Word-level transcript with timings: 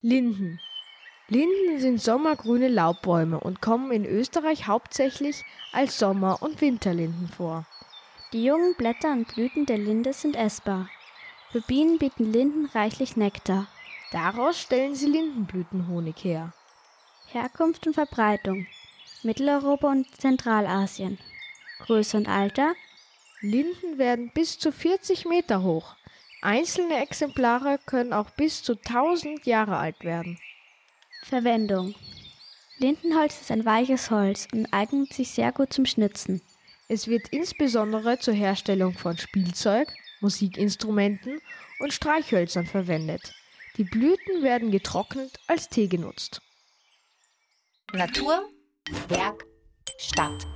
Linden. 0.00 0.60
Linden 1.26 1.80
sind 1.80 2.00
sommergrüne 2.00 2.68
Laubbäume 2.68 3.40
und 3.40 3.60
kommen 3.60 3.90
in 3.90 4.04
Österreich 4.04 4.68
hauptsächlich 4.68 5.42
als 5.72 5.98
Sommer- 5.98 6.40
und 6.40 6.60
Winterlinden 6.60 7.26
vor. 7.26 7.66
Die 8.32 8.44
jungen 8.44 8.76
Blätter 8.76 9.10
und 9.10 9.26
Blüten 9.26 9.66
der 9.66 9.78
Linde 9.78 10.12
sind 10.12 10.36
essbar. 10.36 10.88
Für 11.50 11.62
Bienen 11.62 11.98
bieten 11.98 12.32
Linden 12.32 12.66
reichlich 12.66 13.16
Nektar. 13.16 13.66
Daraus 14.12 14.60
stellen 14.60 14.94
sie 14.94 15.06
Lindenblütenhonig 15.06 16.22
her. 16.22 16.52
Herkunft 17.26 17.84
und 17.88 17.94
Verbreitung 17.94 18.68
Mitteleuropa 19.24 19.90
und 19.90 20.06
Zentralasien. 20.20 21.18
Größe 21.80 22.16
und 22.16 22.28
Alter 22.28 22.72
Linden 23.40 23.98
werden 23.98 24.30
bis 24.32 24.60
zu 24.60 24.70
40 24.70 25.24
Meter 25.24 25.64
hoch. 25.64 25.96
Einzelne 26.40 27.02
Exemplare 27.02 27.78
können 27.84 28.12
auch 28.12 28.30
bis 28.30 28.62
zu 28.62 28.74
1000 28.74 29.44
Jahre 29.46 29.76
alt 29.76 30.04
werden. 30.04 30.38
Verwendung 31.24 31.94
Lindenholz 32.78 33.40
ist 33.40 33.50
ein 33.50 33.64
weiches 33.64 34.10
Holz 34.10 34.46
und 34.52 34.72
eignet 34.72 35.12
sich 35.12 35.30
sehr 35.30 35.50
gut 35.50 35.72
zum 35.72 35.84
Schnitzen. 35.84 36.40
Es 36.86 37.08
wird 37.08 37.28
insbesondere 37.30 38.18
zur 38.20 38.34
Herstellung 38.34 38.94
von 38.96 39.18
Spielzeug, 39.18 39.92
Musikinstrumenten 40.20 41.40
und 41.80 41.92
Streichhölzern 41.92 42.66
verwendet. 42.66 43.34
Die 43.76 43.84
Blüten 43.84 44.42
werden 44.42 44.70
getrocknet 44.70 45.38
als 45.48 45.68
Tee 45.68 45.88
genutzt. 45.88 46.40
Natur, 47.92 48.48
Berg, 49.08 49.44
Stadt. 49.98 50.46